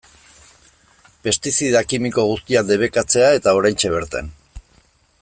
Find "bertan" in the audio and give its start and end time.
3.99-4.37